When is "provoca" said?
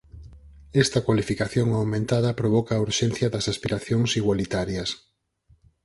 2.41-2.73